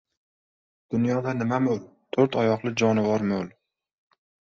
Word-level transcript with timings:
Dunyoda 0.95 1.35
nima 1.43 1.61
mo‘l, 1.67 1.85
to‘rt 2.19 2.41
oyoqli 2.47 2.77
jonivor 2.85 3.31
mo‘l! 3.37 3.57